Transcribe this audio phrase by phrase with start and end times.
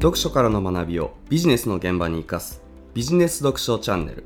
[0.00, 2.62] 読書からの学びをビジネスの現場に生かす
[2.94, 4.24] ビジネス読書チャンネル。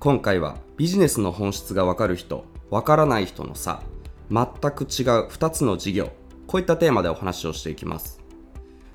[0.00, 3.82] 今回はビジネスの本質がわかる人わからない人の差
[4.30, 6.10] 全く違う2つの事業
[6.46, 8.18] こういったテーマでお話をしていきます。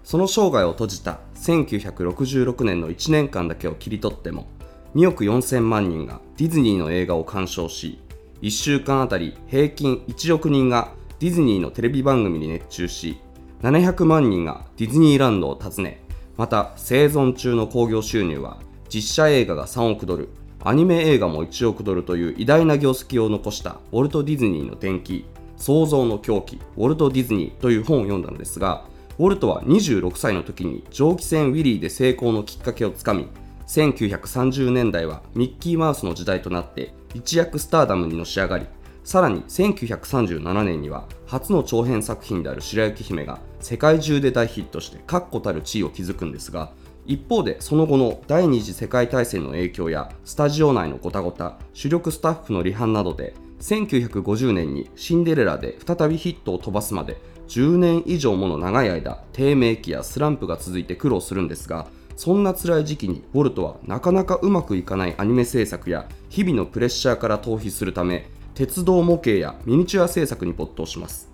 [0.03, 4.47] その生涯を閉じた1966年の1年間だけを切り取っても
[4.95, 7.99] 2億4000万人がディズニーの映画を鑑賞し
[8.41, 13.19] 1週間あたり平均1億人がディズニーのテレビ番組に熱中し
[13.61, 16.01] 700万人がディズニーランドを訪ね
[16.37, 20.29] また生存中の興行収入は実写映画が3億ドル
[20.63, 25.25] アニメ映画も1億ドルという偉大な業績を残したウォルト・ディズニーの伝記
[25.57, 28.85] 創造の狂気ウォルト・ディズニーという本を読んだのですが
[29.17, 33.27] ウォルトは26歳の時に蒸気船ウィリーで成功のきっかけをつかみ
[33.67, 38.65] 1930年代はミッキーマウスの時代となって一躍スターダムにのし上がり
[39.03, 46.71] さらに1937年には初の長編作品である白雪姫が世界中で大ヒットして確固たる地位を築くんですが
[47.05, 68.27] 一方でその後の第二次世界大戦の影響やスタジオ内のごたごた主力スタッフの離反などで1950年にシンデレラで再びヒットを飛ばすまで10年以上もの長い間低迷期やスランプが続いて苦労するんですがそんな辛い時期にウォルトはなかなかうまくいかないアニメ制作や日々のプレッシャーから逃避するため
[68.59, 71.29] 鉄道模型やミニチュア制作に没頭します。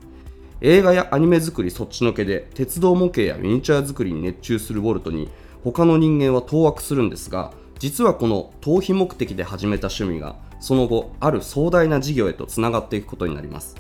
[0.62, 5.28] 映画やアニメ作りそっちのけで鉄道模型やミニチュア作りに熱中するウォルトに
[5.64, 13.76] 他の人間は当惑するんですが実はこの逃避目的で始めた趣味がその後ある壮大な事業へとつながっていくことになります。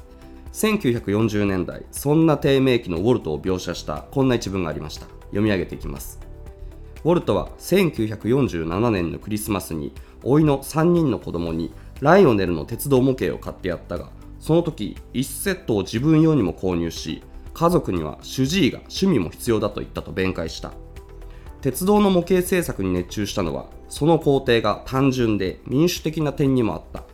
[0.53, 5.05] 1940年代そんな低迷期のウォルトを描写したこんな一文がありました。
[5.25, 6.19] 読み上げていきます。
[7.03, 17.23] ウォルトは1947年のクリスマスに甥の3人の子供にライオネルの鉄道模型を買ってやったがその時1セットを自分用にも購入し
[17.55, 20.73] 家族には主治医が趣味も必要だと言ったと弁解した。
[21.61, 27.05] 鉄道の模型製作に熱中したのはその工程が単純で民主的な点にもあった。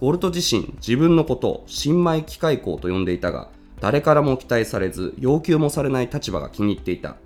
[0.00, 3.48] ウォルト自身自分のことを新米機械工と呼んでいたが
[3.80, 7.16] 誰からも期待されず要求もされない立場が気に入っていた。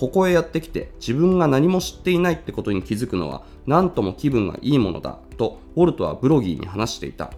[0.00, 7.34] ここへやってきて自分が何も知っていないってことに気づくのは何とも気分がいいものだとウォルトはブロギーに話していた。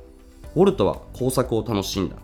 [0.54, 2.14] ウォルトは工作を楽しんだ。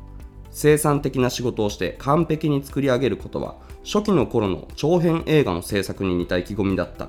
[0.53, 7.09] 生産的な仕事をして完璧に作り上げることは初期の頃の長編映画の制作に似た意気込みだった。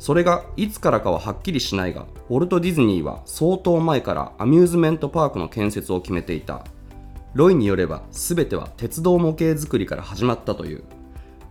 [0.00, 6.64] それがいつからかははっきりしないがウォルト・ディズニーは相当前からアミューズメントパークの建設を決めていた。
[7.34, 10.82] ロイによれば全ては鉄道模型作りから始まったという。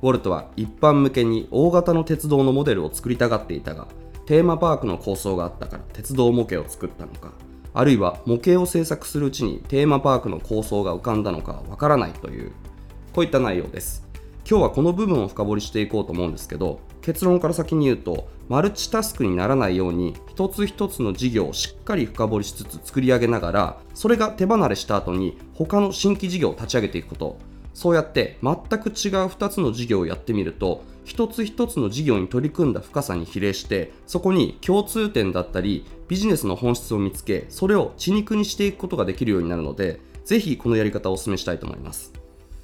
[0.04, 3.88] ウォルトは一般向けに大型の鉄道のモデルを作りたがっていたが
[4.26, 7.32] テーマパークの構想があったから鉄道模型を作ったのか
[7.74, 12.52] あるいは模型を制作するうちにテーマパークの構想が浮かんだのかわからないという
[13.14, 14.04] こういった内容です。
[14.50, 27.53] 今日はこの部分を深掘りしていこうと思うんですけど結論から先に言うとマルチタスクにならないように一つ一つの事業をしっかり深掘りしつつ作り上げながらそれが手離れした後に他の新規事業を立ち上げていくこと。
[27.74, 42.14] そうやって全く違う2つの事業をやってみると一つ一つの事業に取り組んだ深さに比例してそこに共通点だったりビジネスの本質を見つけそれを血肉にしていくことができるようになるのでぜひこのやり方をお勧めしたいと思います。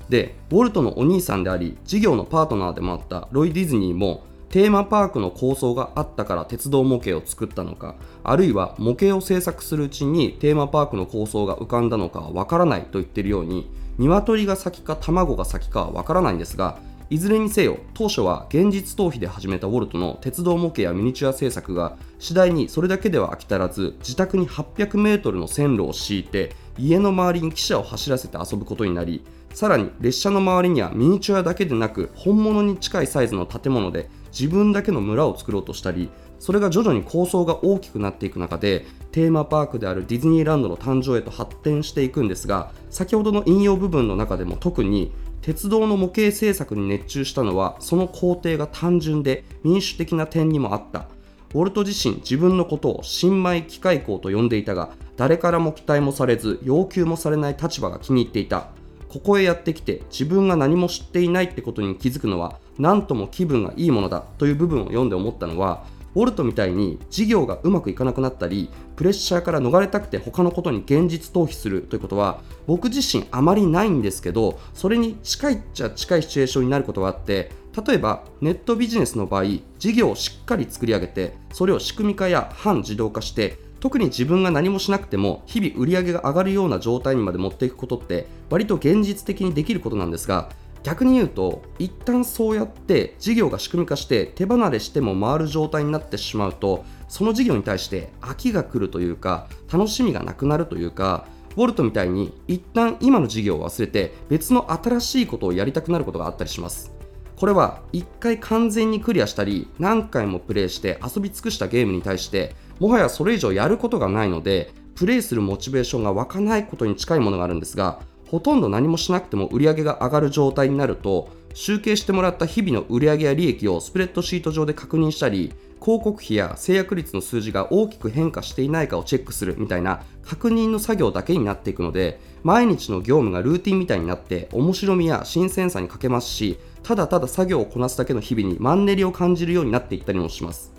[0.07, 13.69] でウォルトのお兄さんであり事業のパートナーでもあったロイ・ディズニーもテーマパークの構想があったから鉄道模型を作ったのかあるいは模型を制作するうちにテーマパークの構想が浮かんだのかはわからないと言っているように
[13.99, 16.79] 鶏が先か卵が先かはわからないんですが
[17.09, 45.11] いずれにせよ当初は現実逃避で始めたウォルトの鉄道模型やミニチュア制作が次第にそれだけでは飽き足らず自宅に 800m の線路を敷いて家の周りに汽車を走らせて遊ぶことになりさらに列車の周りにはミニチュアだけでなく本物に近いサイズの建物で自分だけの村を作ろうとしたりそれが徐々に構想が大きくなっていく中でテーマパークであるディズニーランドの誕生へと発展していくんですが先ほどの引用部分の中でも特に
[45.41, 51.07] 鉄道の模型製作に熱中したのはその工程が単純で民主的な点にもあった。
[51.51, 58.67] ウォルト自身自分のことを新米機械工と呼んでいたが誰からも期待もされず要求もされない立場が気に入っていた。
[59.07, 65.83] ここへやってきて自分が何も知っていないってことに気づくのは何とも気分がいいものだという部分を読んで思ったのは
[66.19, 77.51] ウォルトみたいに事業がうまくいかなくなったりプレッシャーから逃れたくて他のことに現実逃避するということは僕自身あまりないんですけどそれに近いっちゃ近いシチュエーションになることがあって
[77.87, 79.45] 例えばネットビジネスの場合
[79.77, 90.49] 事業をしっかり作り上げてそれを仕組み化や半自動化して特に自分が何もしなくても日々売り上げが上がるような状態にまで持っていくことって割と現実的にできることなんですが
[90.83, 106.99] 逆に言うと一旦そうやって事業が仕組み化して手離れしても回る状態になってしまうとその事業に対して飽きが来るというか楽しみがなくなるというかウォルトみたいに一旦今の事業を忘れて別の新しいことをやりたくなることがあったりします。
[107.35, 140.78] これは一回完全にクリアしたり何回もプレイして遊び尽くしたゲームに対してもはやそれ以上やることがないのでプレイするモチベーションが湧かないことに近いものがあるんですがほとんど何もしなくても売り上げが上がる状態になると集計してもらった日々の売上や利益をスプレッドシート上で確認したり広告費や制約率の数字が大きく変化していないかをチェックするみたいな確認の作業だけになっていくので毎日の業務がルーティンみたいになって面白みや新鮮さに欠けますしただただ作業をこなすだけの日々にマンネリを感じるようになっていったりもします。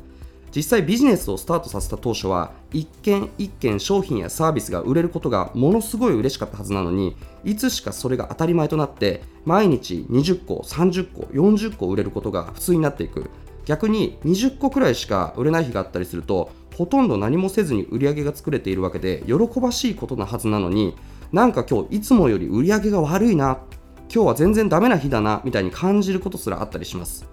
[0.55, 13.31] 実際ビジネスをスタートさせた当初は一件一件商品やサービスが売れることがものすごい嬉しかったはずなのにいつしかそれが当たり前となって毎日20個30個40個売れることが普通になっていく。
[13.67, 20.96] 逆に20個くらいしか売れない日があったりするとほとんど何もせずに売り上げが作れているわけで喜ばしいことなはずなのに
[21.31, 23.58] なんか今日いつもより売り上げが悪いな
[24.12, 27.29] 今日は全然ダメな日だなみたいに感じることすらあったりします。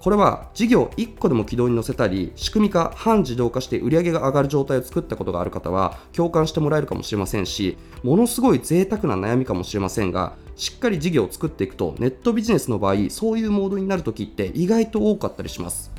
[0.00, 15.90] これは事業1個でも軌道に乗せたり仕組み化半自動化して売上が上がる状態を作ったことがある方は共感してもらえるかもしれませんしものすごい贅沢な悩みかもしれませんがしっかり事業を作っていくとネットビジネスの場合そういうモードになるときって意外と多かったりします。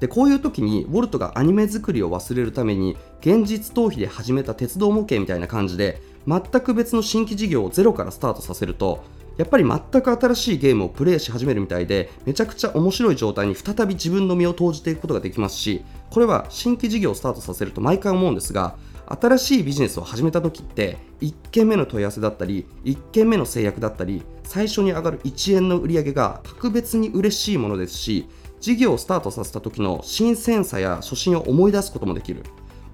[0.00, 9.02] でこういう時にウォルトがアニメ作りを忘れるために現実逃避で始めた鉄道模型みたいな感じで全く別の新規事業をゼロからスタートさせると
[9.38, 18.76] やっぱり全く新しいゲームをプレイし始めるみたいでめちゃくちゃ面白い状態に再び自分の身を投じていくことができますしこれは新規事業をスタートさせると毎回思うんですが
[19.06, 28.28] 新しいビジネスを始めた時って1件目の問い合わせだったり1件目の制約だったり最初に上がる1円の売り上げが格別に嬉しいものですし
[28.60, 32.42] 事業をスタートさせた時の新鮮さや初心を思い出すこともできる。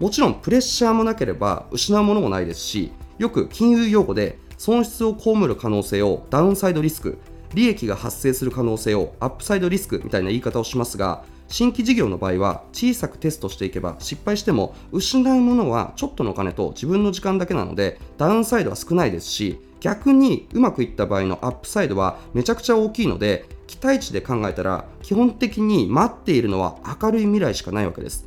[0.00, 7.18] もちろんプレッシャーもなければ失うものもないですしよく金融用語で損失を被る可能性をダウンサイドリスク
[7.54, 28.24] 利益が発生する可能性をアップサイドリスクみたいな言い方をしますが新規事業の場合は小さくテストしていけば失敗しても失うものはちょっとのお金と自分の時間だけなのでダウンサイドは少ないですし逆にうまくいった場合のアップサイドはめちゃくちゃ大きいので期待値で考えたら基本的に待っているのは明るい未来しかないわけです。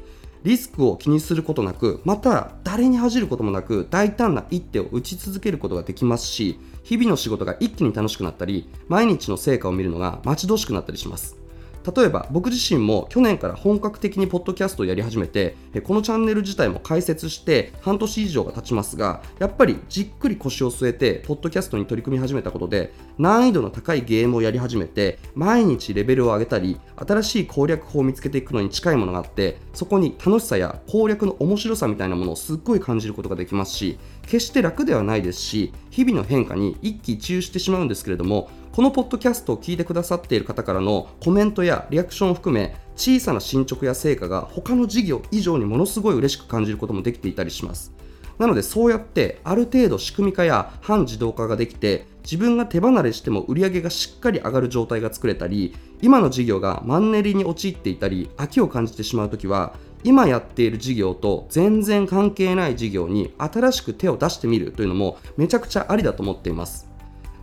[0.48, 11.47] リスクを気にすることなくまた誰に恥じることもなく大胆な一手を打ち続けることができますし日々の仕事が一気に楽しくなったり毎日の成果を見るのが待ち遠しくなったりします。
[11.96, 33.98] 例えば僕自身も去年から本格的にポッドキャストをやり始めてこのチャンネル自体も開設して半年以上が経ちますがやっぱりじっくり腰を据えてポッドキャストに取り組み始めたことで難易度の高いゲームをやり始めて毎日レベルを上げたり新しい攻略法を見つけていくのに近いものがあってそこに楽しさや攻略の面白さみたいなものをすっごい感じることができますし
[34.28, 47.92] 決して楽ではないですし日々の変化に一喜一憂してしまうんですけれどもこのポッドキャストを聞いてくださっている方からのコメントやリアクションを含め小さな進捗や成果が他の事業以上にものすごい嬉しく感じることもできていたりします。
[48.38, 59.74] なのでそうやってある程度仕組み化や半自動化ができて自分が手離れしても売り上げがしっかり上がる状態が作れたり今の事業がマンネリに陥っていたり飽きを感じてしまうときは
[60.08, 66.88] 今やっている事業と全然関係ない事業に新しく手を出してみるというのもめちゃくちゃありだと思っています。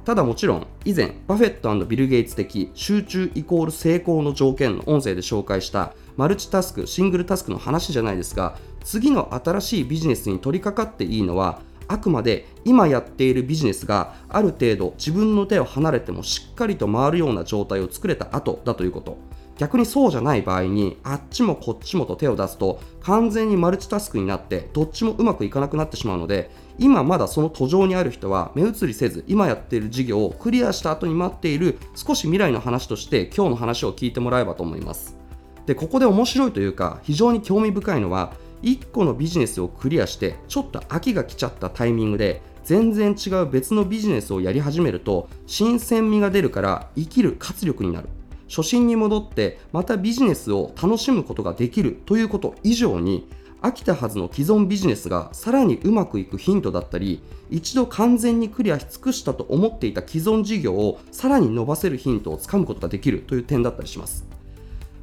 [0.06, 19.18] ただもちろん以前バフェットビル・ゲイツ的集中イコール成功の条件の音声で紹介したマルチタスクシングルタスクの話じゃないですが次の新しいビジネスに取り掛かっていいのはあくまで今やっているビジネスがある程度自分の手を離れてもしっかりと回るような状態を作れた後だということ。
[19.58, 35.16] 逆にそうじゃない場合にあっちもこっちもと手を出すと完全にマルチタスクになってどっちもうまくいかなくなってしまうので今まだその途上にある人は目移りせず今やっている事業をクリアした後に待っている少し未来の話として今日の話を聞いてもらえばと思います。
[35.66, 48.08] でここで面白いというか非常に興味深いのは1個のビジネスをクリアしてちょっと飽きが来ちゃったタイミングで全然違う別のビジネスをやり始めると新鮮味が出るから生きる活力になる。
[48.54, 53.26] 初心に戻ってまたビジネスを楽しむことができるということ以上に
[53.62, 57.20] 飽きたはずの既存ビジネスがさらにうまくいくヒントだったり
[57.50, 64.24] 一度完全にクリアし尽くしたと思っていた既存事業をさらに伸ばせるヒントをつかむことができるという点だったりします。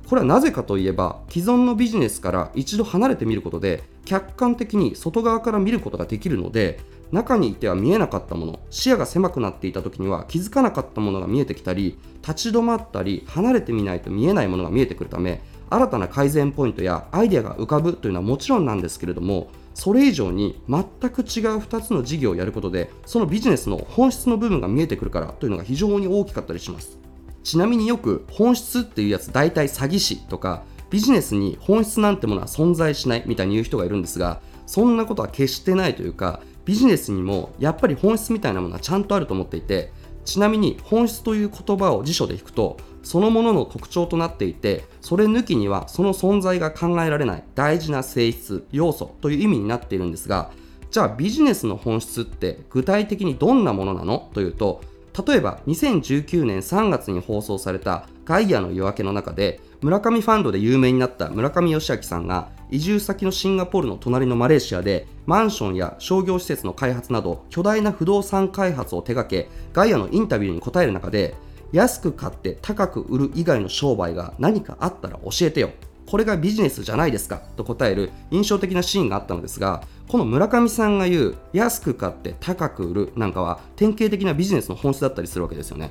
[0.07, 6.79] これはなぜかといえば既存のビジネスから一度離れてみることで客観的に外側から見ることができるので
[7.11, 8.59] 中にいては見えなかったもの。
[8.69, 26.99] 視野が狭くなっていた時には気づかなかったものが見えてきたり立ち止まったり離れてみないと見えないものが見えてくるため新たな改善ポイントやアイデアが浮かぶというのはもちろんなんですけれどもそれ以上に全く違う2つの事業をやることでそのビジネスの本質の部分が見えてくるからというのが非常に大きかったりします。
[27.43, 39.91] ちなみによく本質っていうやつ大体詐欺師とかビジネスに本質なんてものは存在しないみたいに言う人がいるんですがそんなことは決してないというかビジネスにもやっぱり本質みたいなものはちゃんとあると思っていて
[40.25, 50.51] ちなみに本質という言葉を辞書で引くとそのものの特徴となっていてそれ抜きにはその存在が考えられない大事な性質要素という意味になっているんですが
[50.91, 54.29] じゃあビジネスの本質って具体的にどんなものなの？
[54.33, 54.81] というと
[55.25, 71.35] 例えば2019年3月に放送されたガイアの夜明けの中で村上ファンドで有名になった村上義明さんが移住先のシンガポールの隣のマレーシアでマンションや商業施設の開発など巨大な不動産開発を手掛けガイアのインタビューに答える中で
[71.73, 75.71] 安く買って高く売る以外の商売が何かあったら教えてよ。
[76.07, 85.89] これがビジネスじゃないですかと答える印象的なシーンがあったのですがこの村上さんが言う安く買って高く売るなんかは典型的なビジネスの本質だったりするわけですよね。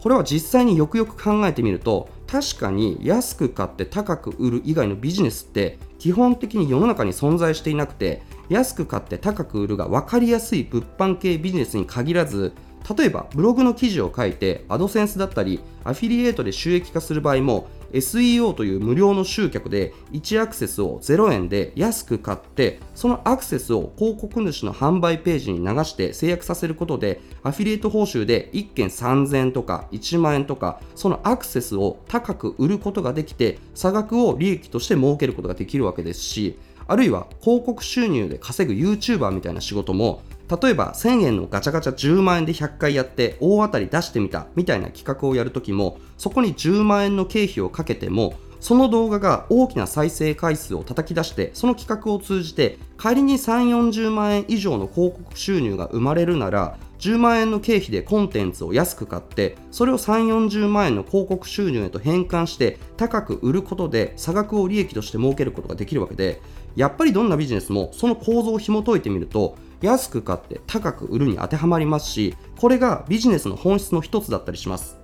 [0.00, 12.52] これは実際によくよく考えてみると確かに安く買って高く売る以外のビジネスって基本的に世の中に存在していなくて安く買って高く売るが分かりやすい物販系ビジネスに限らず
[12.96, 66.42] 例えばブログの記事を書いてアドセンスだったりアフィリエイトで収益化する場合も SEO という無料の集客で1アクセスを0円で安く買ってそのアクセスを広告主の販売ページに流して制約させることでアフィリエイト報酬で1件3000円とか1万円とかそのアクセスを高く売ることができて差額を利益として設けることができるわけですしあるいは広告収入で稼ぐ YouTuber みたいな仕事も例えば1000円のガチャガチャ10万円で100回やって大当たり出してみたみたいな企画をやるときもそこに10万円の経費をかけてもその動画が大きな再生回数を叩き出してその企画を通じて仮に3 4 0万円以上の広告収入が生まれるなら10万円の経費でコンテンツを安く買ってそれを3 4 0万円の広告収入へと変換して高く売ることで差額を利益として設けることができるわけで
[66.76, 75.00] やっぱりどんなビジネスもその構造を紐解いてみると安く買って高く売るに当てはまりますしこれがビジネスの本質の一つだったりします。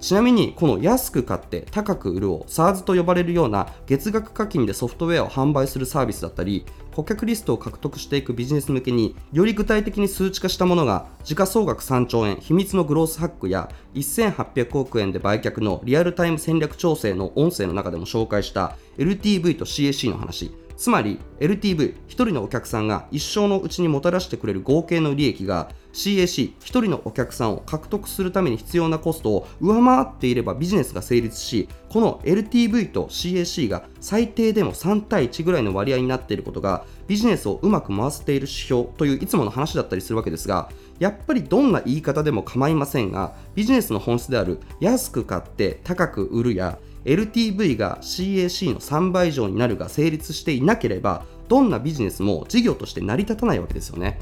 [0.00, 20.65] ちなみにこの安く買って高く売るを SARS と呼ばれるような月額課金でソフトウェアを販売するサービスだったり顧客リストを獲得していくビジネス向けにより具体的に数値化したものが時価総額3兆円秘密のグロースハックや1800億円で売却のリアルタイム戦略調整の音声の中でも紹介した LTV と CAC の話。
[20.76, 54.18] つまり LTV1 人のお客さんが一生のうちにもたらしてくれる合計の利益が CAC1 人のお客さんを獲得するために必要なコストを上回っていればビジネスが成立しこの LTV と CAC が最低でも3対1ぐらいの割合になっていることがビジネスをうまく回せている指標といういつもの話だったりするわけですがやっぱりどんな言い方でも構いませんがビジネスの本質である安く買って高く売るや LTV が CAC の3倍以上になるが成立していなければどんなビジネスも事業として成り立たないわけですよね。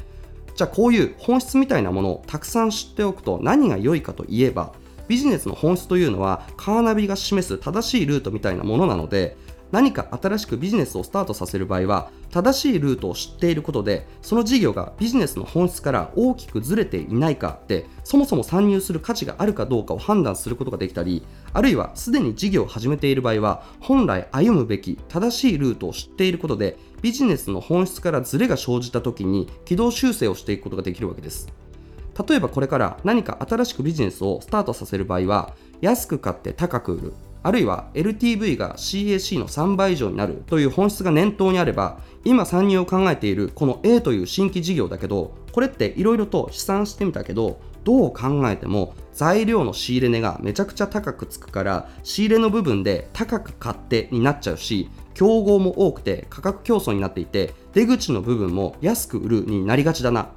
[0.55, 4.73] じゃあこういう本質みたいなものをたくさん知っておくと何が良いかといえば
[5.09, 9.37] ビジネスの本質というのはカーナビが示す正しいルートみたいなものなので
[9.73, 31.47] 何か新しくビジネスをスタートさせる場合は正しいルートを知っていることでその事業がビジネスの本質から大きくずれていないかってそもそも参入する価値があるかどうかを判断することができたりあるいはすでに事業を始めている場合は本来歩むべき正しいルートを知っていることでビジネスの本質からズレが生じた時に軌道修正をしていくことができるわけです。
[32.29, 37.12] 例えばこれから何か新しくビジネスをスタートさせる場合は安く買って高く売る。
[37.45, 60.31] あるいは LTV が CAC の3倍以上になるという本質が念頭にあれば今参入を考えているこの A という新規事業だけどこれっていろいろと試算してみたけどどう考えても材料の仕入れ値がめちゃくちゃ高くつくから仕入れの部分で高く買ってになっちゃうし競合も多くて価格競争になっていて出口の部分も安く売るになりがちだな。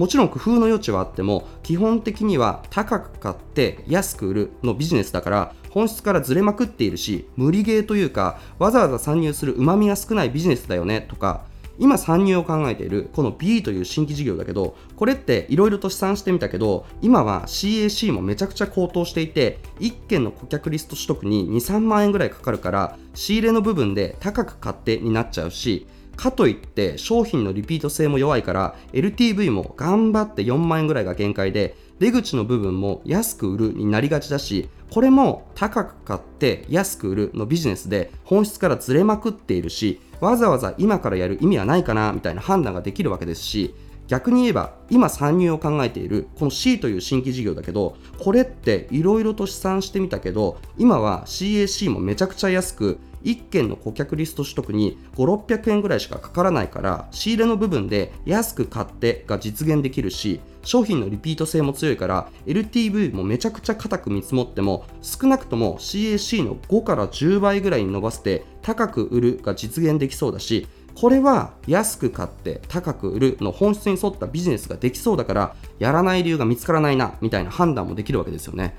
[0.00, 11.44] もちろん工夫の余地はあっても基本的には高く買って安く売るのビジネスだから本質からずれまくっているし無理ゲーというかわざわざ参入するうまみが少ないビジネスだよねとか
[11.78, 25.86] 今参入を考えているこの B という新規事業だけどこれっていろいろと試算してみたけど今は CAC もめちゃくちゃ高騰していて1件の顧客リスト取得に23万円ぐらいかかるから仕入れの部分で高く買ってになっちゃうし
[26.20, 43.74] かといって商品のリピート性も弱いから LTV も頑張って4万円ぐらいが限界で出口の部分も安く売るになりがちだしこれも高く買って安く売るのビジネスで本質からずれまくっているしわざわざ今からやる意味はないかなみたいな判断ができるわけですし
[44.06, 78.76] 逆に言えば今参入を考えているこの C という新規事業だけどこれっていろいろと試算してみたけど今は CAC もめちゃくちゃ安く1件の顧客リスト取得に5600円ぐらいしかかからないから仕入れの部分で安く買ってが実現できるし商品のリピート性も強いから LTV もめちゃくちゃ硬く見積もっても少なくとも CAC の5から10倍ぐらいに伸ばして高く売るが実現できそうだしこれは安く買って高く売るの本質に沿ったビジネスができそうだからやらない理由が見つからないなみたいな判断もできるわけですよね。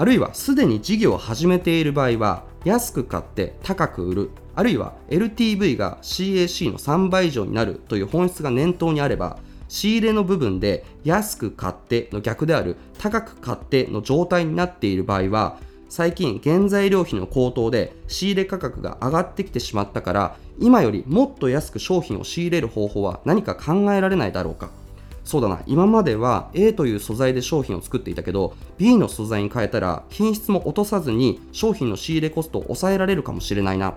[0.00, 4.30] あるいはすでに事業を始めている場合は安く買って高く売る。
[4.54, 24.70] あるいは LTV が CAC の3倍以上になるという本質が念頭にあれば仕入れの部分で安く買っての逆である高く買っての状態になっている場合は最近原材料費の高騰で仕入れ価格が上がってきてしまったから今よりもっと安く商品を仕入れる方法は何か考えられないだろうか。
[25.28, 25.60] そうだな。
[25.66, 33.92] 今までは A という素材で商品を作っていたけど B の素材に変えたら品質も落とさずに商品の仕入れコストを抑えられるかもしれないな。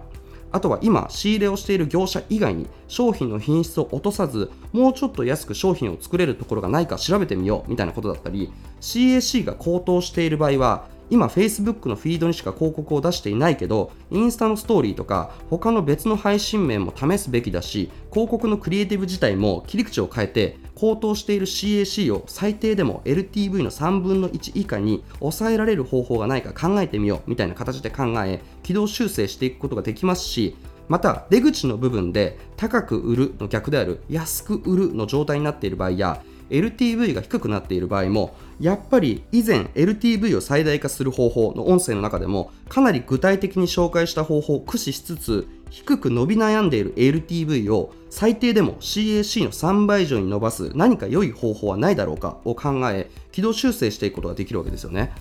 [0.51, 30.55] あとは今仕入れをしている業者以外に商品の品質を落とさずもうちょっと安く商品を作れるところがないか調べてみようみたいなことだったり CAC が高騰している場合は今 Facebook のフィードにしか広告を出していないけどインスタのストーリーとか他の別の配信面も試すべきだし広告のクリエイティブ自体も切り口を変えて高騰している CAC を最低でも LTV の3分の1以下に抑えられる方法がないか考えてみようみたいな形で考え軌道修正していくことができますし
[30.89, 55.13] また出口の部分で高く売るの逆である安く売るの状態になっている場合や LTV が低くなっている場合もやっぱり以前 LTV を最大化する方法の音声の中でもかなり具体的に紹介した方法を駆使しつつ低く伸び悩んでいる LTV を最低でも CAC の3倍以上に伸ばす何か良い方法はないだろうかを考え軌道修正していくことができるわけですよね。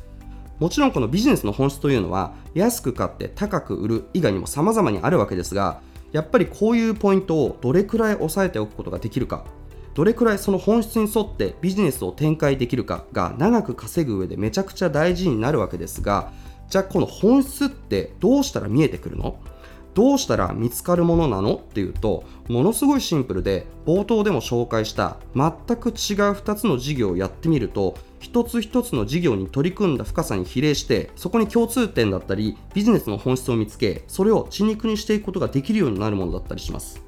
[0.58, 5.80] もちろんこのビジネスの本質というのは安く買って高く売る以外にも様々にあるわけですが
[6.12, 9.44] やっぱりこういうポイントをどれくらい押さえておくことができるか
[9.94, 16.32] どれくらいその本質に沿ってビジネスを展開できるかが長く稼ぐ上でめちゃくちゃ大事になるわけですが
[16.68, 19.40] じゃあこの本質ってどうしたら見えてくるの？
[20.00, 21.56] どうしたら見つかるものなの？
[21.56, 25.94] っていうとものすごいシンプルで冒頭でも紹介した全く違う
[26.32, 37.02] 2つの事業をやってみると一つ一つの事業に取り組んだ深さに比例してそこに共通点だったりビジネスの本質を見つけそれを血肉にしていくことができるようになるものだったりします。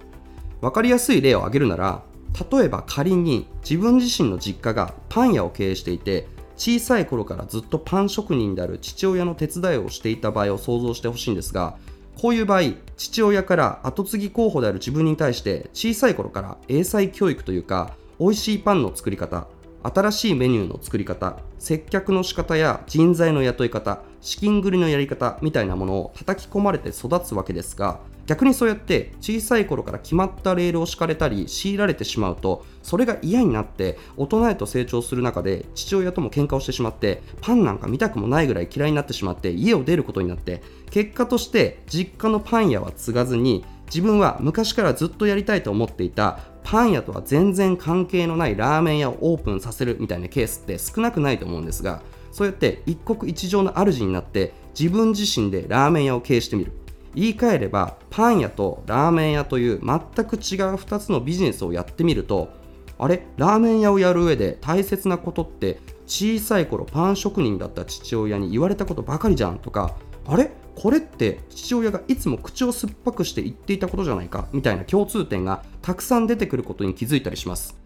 [0.61, 2.02] 分かりやすい例を挙げるなら
[2.50, 6.28] 例えば仮に自分自身の実家がパン屋を経営していて
[6.59, 11.78] 小さい頃からずっとパン職人である父親の手伝いをしていた場合を想像してほしいんですが
[12.20, 12.62] こういう場合
[12.96, 19.46] 父親から後継ぎ候補である自分に対して小さい頃から英才教育というか美味しいパンの作り方
[19.83, 56.81] 新しいメニューの作り方接客の仕方や人材の雇い方資金繰りのやり方みたいなものを叩き込まれて育つわけですが逆にそうやって小さい頃から決まったレールを敷かれたり強いられてしまうとそれが嫌になって大人へと成長する中で父親とも喧嘩をしてしまってパンなんか見たくもないぐらい嫌いになってしまって家を出ることになって結果として実家のパン屋は継がずに自分は昔からずっとやりたいと思っていたパン屋とは全然関係のないラーメン屋をオープンさせるみたいなケースって少なくないと思うんですがそうやって一国一城の主になって自分自身でラーメン屋を経営してみる。
[57.14, 62.51] 言い換えればパン屋とラーメン屋という全く違う2つのビジネスをやってみると
[62.98, 63.27] あれ？
[63.37, 69.96] ラーメン屋をやる上で大切なことって小さい頃パン職人だった父親に言われたことばかりじゃんとか
[70.27, 70.53] あれ？
[70.75, 77.77] これって父親がいつも口を酸っぱくして言っていたことじゃないかみたいな共通点がたくさん出てくることに気づいたりします。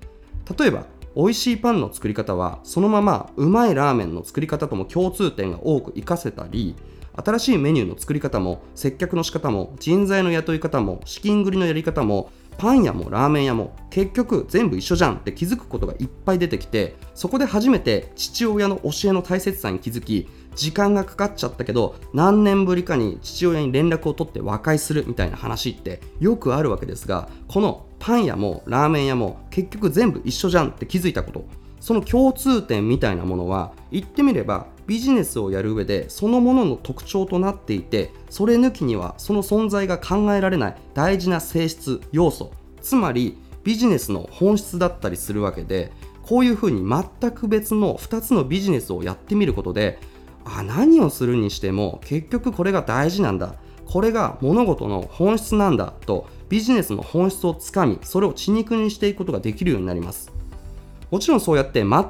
[0.57, 0.87] 例えば
[1.17, 6.77] 美味しいパンの作り方はそのままうまいラーメンの作り方とも共通点が多く活かせたり
[7.16, 31.44] 新しいメニューの作り方も接客の仕方も人材の雇い方も資金繰りのやり方もパン屋もラーメン屋も結局全部一緒じゃんって気づくことがいっぱい出てきてそこで初めて父親の教えの大切さに気づき時間がかかっちゃったけど何年ぶりかに父親に連絡を取って和解するみたいな話ってよくあるわけですがこのパン屋もラーメン屋も結局全部一緒じゃんって気づいたこと
[31.81, 49.99] その共通点みたいなものは言ってみればビジネスをやる上でそのものの特徴となっていてそれ抜きにはその存在が考えられない大事な性質要素つまりビジネスの本質だったりするわけでこういうふうに全く別の2つのビジネスをやってみることで
[50.44, 60.36] あ何をするにしても結局これが大事なんだこれが物事の本質なんだとビジネスの本質をつかみそれを血肉にしていくことができるようになります。
[61.11, 62.03] もちろんそうやって全く違う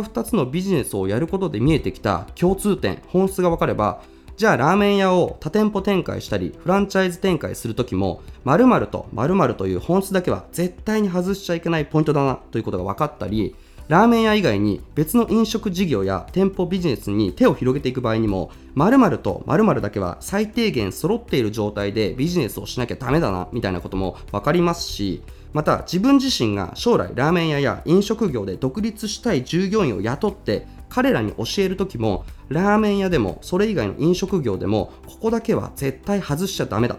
[0.00, 4.02] 2つのビジネスをやることで見えてきた共通点本質が分かれば
[4.36, 13.54] じゃあラーメン屋を多店舗展開したりフランチャイズ展開するときも〇〇と〇〇という本質だけは絶対に外しちゃいけないポイントだなということが分かったり
[13.88, 36.98] ラーメン屋以外に別の飲食事業や店舗ビジネスに手を広げていく場合にも〇〇と〇〇だけは最低限揃っている状態でビジネスをしなきゃダメだなみたいなことも分かりますしまた自分自身が将来ラーメン屋や飲食業で独立したい従業員を雇って彼らに教える時もラーメン屋でもそれ以外の飲食業でもここだけは絶対外しちゃダメだ。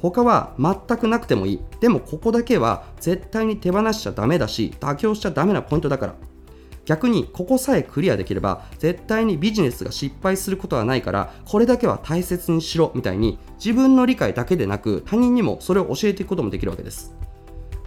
[0.00, 1.60] 他は全くなくてもいい。
[1.80, 6.14] でもここだけは絶対に手放しちゃダメだし妥協しちゃダメなポイントだから。
[6.86, 17.25] 逆にここさえクリアできれば絶対にビジネスが失敗することはないからこれだけは大切にしろみたいに自分の理解だけでなく他人にもそれを教えていくこともできるわけです。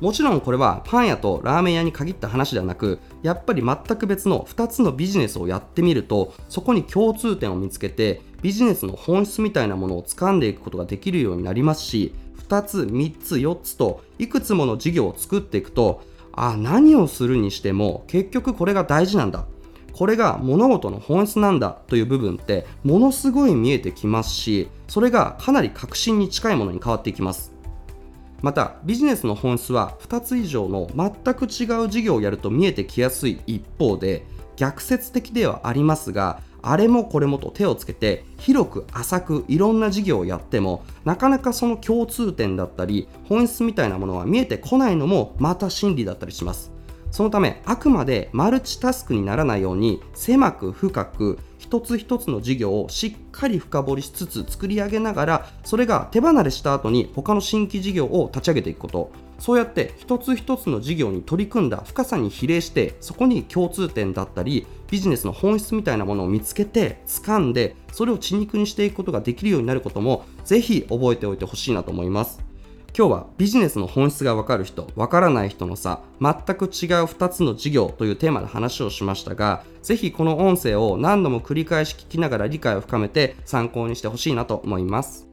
[0.01, 12.13] もちろんこれはパン屋とラーメン屋に限った話ではなくやっぱり全く別の2つのビジネスをやってみるとそこに共通点を見つけてビジネスの本質みたいなものを掴んでいくことができるようになりますし
[12.47, 19.45] 2つ3つ4つといくつもの事業を作っていくとあ何をするにしても結局これが大事なんだ。
[19.91, 27.58] これが物事の本質なんだという部分ってものすごい見えてきますしそれがかなり確信に近いものに変わっていきます。
[28.41, 34.25] またビジネスの本質は2つ以上の全く違う事業をやると見えてきやすい一方で
[34.55, 46.71] 逆説的ではありますがあれもこれもと手をつけて広く浅くいろんな事業をやってもなかなかその共通点だったり本質みたいなものは見えてこないのもまた真理だったりします。
[47.11, 59.11] そのためあくまでマルチタスクにならないように狭く深く一つ一つの事業をしっかり深掘りしつつ作り上げながらそれが手離れした後に他の新規事業を立ち上げていくこと。
[59.37, 72.48] そうやって一つ一つの事業に取り組んだ深さに比例してそこに共通点だったりビジネスの本質みたいなものを見つけて掴んでそれを血肉にしていくことができるようになることもぜひ覚えておいてほしいなと思います。
[72.97, 85.28] 今日はビジネスの本質がわかる人、わからない人の差、全く違う2つの事業というテーマで話をしましたが、ぜひこの音声を何度も繰り返し聞きながら理解を深めて参考にしてほしいなと思います。